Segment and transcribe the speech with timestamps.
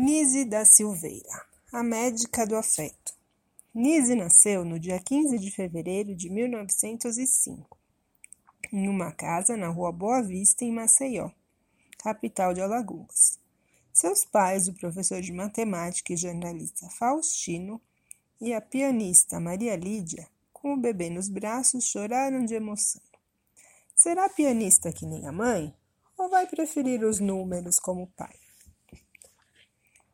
[0.00, 3.12] Nise da Silveira, a médica do afeto.
[3.74, 7.76] Nise nasceu no dia 15 de fevereiro de 1905,
[8.72, 11.32] em uma casa na rua Boa Vista, em Maceió,
[11.98, 13.40] capital de Alagoas.
[13.92, 17.82] Seus pais, o professor de matemática e jornalista Faustino,
[18.40, 23.02] e a pianista Maria Lídia, com o bebê nos braços, choraram de emoção.
[23.96, 25.74] Será pianista que nem a mãe?
[26.16, 28.47] Ou vai preferir os números como pai?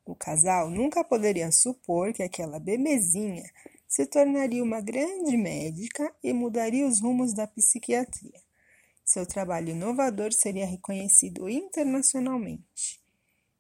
[0.05, 3.51] O casal nunca poderia supor que aquela bebezinha
[3.89, 8.43] se tornaria uma grande médica e mudaria os rumos da psiquiatria.
[9.05, 13.01] Seu trabalho inovador seria reconhecido internacionalmente.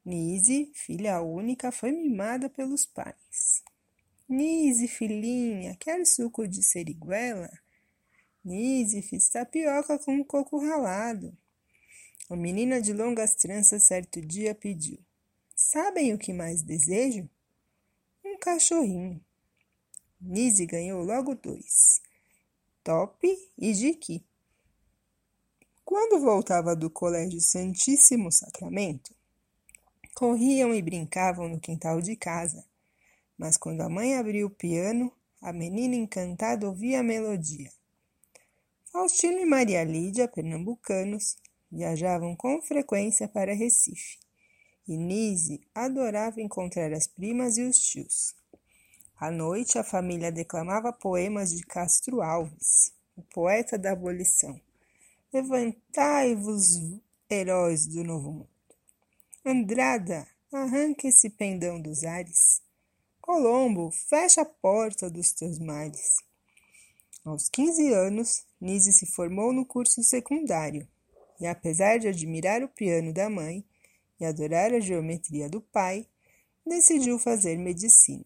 [0.04, 3.62] Nise, filha única, foi mimada pelos pais.
[4.28, 7.50] Nise, filhinha, quer suco de seriguela?
[8.44, 11.34] Nise, fiz tapioca com coco ralado.
[12.28, 14.98] A menina de longas tranças certo dia pediu.
[15.66, 17.26] Sabem o que mais desejo?
[18.22, 19.18] Um cachorrinho.
[20.20, 22.02] Nise ganhou logo dois,
[22.84, 23.26] Top
[23.56, 24.22] e Jiqui.
[25.82, 29.14] Quando voltava do Colégio Santíssimo Sacramento,
[30.14, 32.62] corriam e brincavam no quintal de casa.
[33.38, 37.72] Mas quando a mãe abriu o piano, a menina encantada ouvia a melodia.
[38.92, 41.38] Faustino e Maria Lídia, pernambucanos,
[41.72, 44.24] viajavam com frequência para Recife.
[44.86, 48.34] E Nise adorava encontrar as primas e os tios.
[49.16, 54.60] À noite, a família declamava poemas de Castro Alves, o poeta da abolição.
[55.32, 58.48] Levantai-vos, heróis do novo mundo.
[59.44, 62.62] Andrada, arranca esse pendão dos ares.
[63.20, 66.18] Colombo, fecha a porta dos teus mares.
[67.24, 70.86] Aos 15 anos, Nise se formou no curso secundário
[71.40, 73.64] e, apesar de admirar o piano da mãe,
[74.18, 76.06] e adorar a geometria do pai,
[76.66, 78.24] decidiu fazer medicina.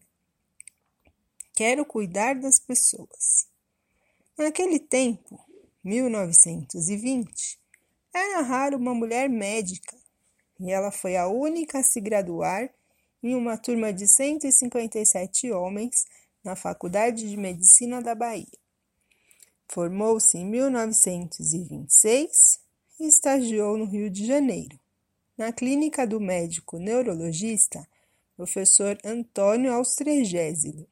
[1.53, 3.49] Quero cuidar das pessoas.
[4.37, 5.37] Naquele tempo,
[5.83, 7.59] 1920,
[8.13, 9.97] era raro uma mulher médica
[10.59, 12.71] e ela foi a única a se graduar
[13.21, 16.05] em uma turma de 157 homens
[16.43, 18.47] na Faculdade de Medicina da Bahia.
[19.67, 22.61] Formou-se em 1926
[22.99, 24.79] e estagiou no Rio de Janeiro
[25.39, 27.87] na clínica do médico neurologista
[28.35, 30.85] professor Antônio Austregésilo.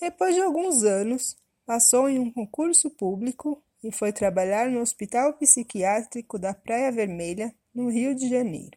[0.00, 6.36] Depois de alguns anos, passou em um concurso público e foi trabalhar no Hospital Psiquiátrico
[6.36, 8.76] da Praia Vermelha, no Rio de Janeiro.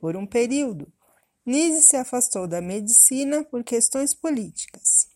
[0.00, 0.92] Por um período,
[1.44, 5.08] Nise se afastou da medicina por questões políticas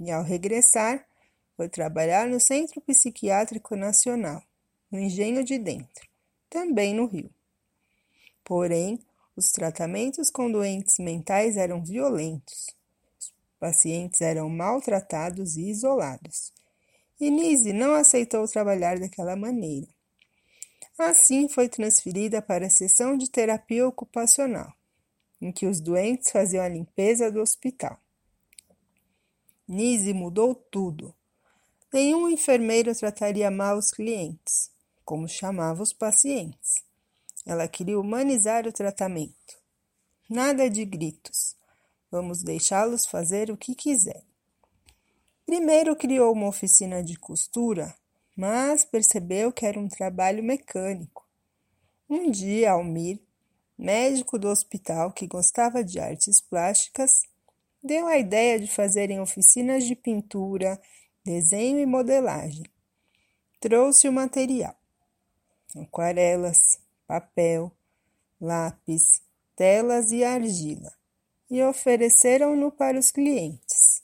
[0.00, 1.06] e, ao regressar,
[1.56, 4.42] foi trabalhar no Centro Psiquiátrico Nacional,
[4.90, 6.08] no Engenho de Dentro,
[6.50, 7.37] também no Rio.
[8.48, 8.98] Porém,
[9.36, 12.74] os tratamentos com doentes mentais eram violentos.
[13.20, 16.50] Os pacientes eram maltratados e isolados.
[17.20, 19.86] E Nise não aceitou trabalhar daquela maneira.
[20.98, 24.72] Assim, foi transferida para a seção de terapia ocupacional,
[25.42, 28.00] em que os doentes faziam a limpeza do hospital.
[29.68, 31.14] Nise mudou tudo.
[31.92, 34.70] Nenhum enfermeiro trataria mal os clientes,
[35.04, 36.87] como chamava os pacientes.
[37.48, 39.56] Ela queria humanizar o tratamento.
[40.28, 41.56] Nada de gritos.
[42.10, 44.28] Vamos deixá-los fazer o que quiserem.
[45.46, 47.94] Primeiro criou uma oficina de costura,
[48.36, 51.26] mas percebeu que era um trabalho mecânico.
[52.06, 53.18] Um dia, Almir,
[53.78, 57.22] médico do hospital que gostava de artes plásticas,
[57.82, 60.78] deu a ideia de fazerem oficinas de pintura,
[61.24, 62.66] desenho e modelagem.
[63.58, 64.76] Trouxe o material:
[65.74, 66.78] aquarelas,
[67.08, 67.72] papel,
[68.38, 69.22] lápis,
[69.56, 70.92] telas e argila,
[71.50, 74.02] e ofereceram-no para os clientes.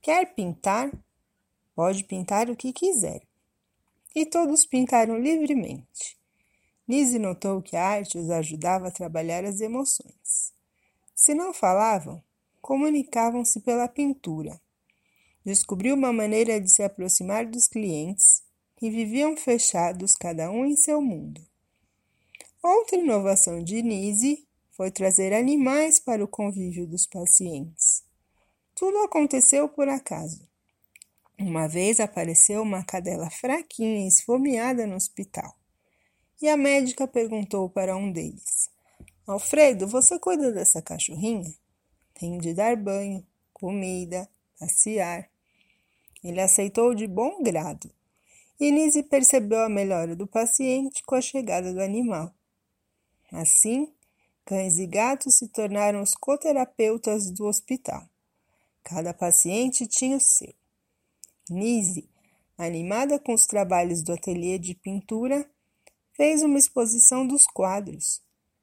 [0.00, 0.90] Quer pintar?
[1.74, 3.20] Pode pintar o que quiser.
[4.14, 6.18] E todos pintaram livremente.
[6.88, 10.54] Lise notou que a arte os ajudava a trabalhar as emoções.
[11.14, 12.22] Se não falavam,
[12.62, 14.58] comunicavam-se pela pintura.
[15.44, 18.42] Descobriu uma maneira de se aproximar dos clientes
[18.80, 21.46] e viviam fechados, cada um em seu mundo.
[22.68, 28.02] Outra inovação de Nise foi trazer animais para o convívio dos pacientes.
[28.74, 30.44] Tudo aconteceu por acaso.
[31.38, 35.56] Uma vez apareceu uma cadela fraquinha e esfomeada no hospital.
[36.42, 38.68] E a médica perguntou para um deles:
[39.28, 41.54] Alfredo, você cuida dessa cachorrinha?
[42.14, 44.28] Tem de dar banho, comida,
[44.58, 45.30] passear.
[46.20, 47.88] Ele aceitou de bom grado.
[48.58, 52.35] E Nise percebeu a melhora do paciente com a chegada do animal.
[53.32, 53.92] Assim,
[54.48, 58.08] Cães e gatos se tornaram os coterapeutas do hospital.
[58.84, 60.54] Cada paciente tinha o seu.
[61.50, 62.08] Nise,
[62.56, 65.50] animada com os trabalhos do ateliê de pintura,
[66.12, 68.22] fez uma exposição dos quadros.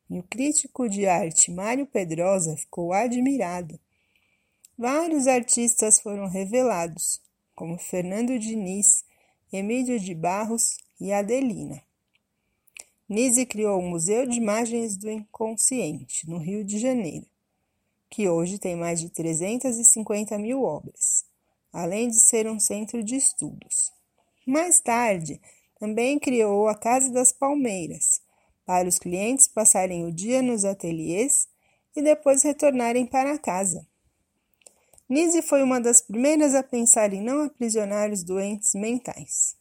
[0.10, 3.78] E o crítico de arte Mário Pedrosa ficou admirado.
[4.78, 7.22] Vários artistas foram revelados,
[7.54, 9.04] como Fernando Diniz,
[9.52, 11.84] Emílio de Barros e Adelina.
[13.14, 17.28] Nise criou o Museu de Imagens do Inconsciente, no Rio de Janeiro,
[18.10, 21.24] que hoje tem mais de 350 mil obras,
[21.72, 23.92] além de ser um centro de estudos.
[24.48, 25.40] Mais tarde,
[25.80, 28.20] também criou a Casa das Palmeiras,
[28.66, 31.48] para os clientes passarem o dia nos ateliês
[31.96, 33.86] e depois retornarem para casa.
[35.08, 39.56] Nise foi uma das primeiras a pensar em não aprisionar os doentes mentais.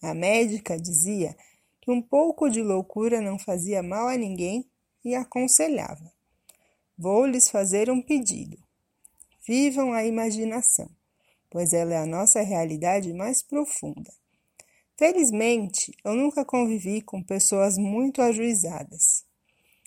[0.00, 1.36] A médica dizia
[1.84, 4.66] que um pouco de loucura não fazia mal a ninguém
[5.04, 6.10] e aconselhava:
[6.96, 8.56] Vou lhes fazer um pedido.
[9.46, 10.88] Vivam a imaginação,
[11.50, 14.10] pois ela é a nossa realidade mais profunda.
[14.96, 19.26] Felizmente, eu nunca convivi com pessoas muito ajuizadas.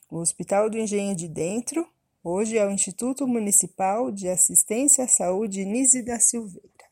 [0.08, 1.84] O Hospital do Engenho de Dentro
[2.24, 6.87] hoje é o Instituto Municipal de Assistência à Saúde Nise da Silveira.